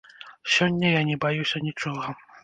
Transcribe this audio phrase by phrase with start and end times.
[0.53, 2.09] Сёння я не баюся нічога.